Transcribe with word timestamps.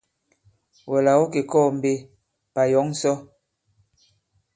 Wɛ̀ 0.89 1.01
là 1.05 1.13
ɔ̌ 1.23 1.29
kè 1.33 1.41
kɔɔ̄ 1.51 1.69
mbe, 1.77 1.91
pà 2.53 2.61
yɔ̌ŋ 2.71 2.87
sɔ? 3.01 3.11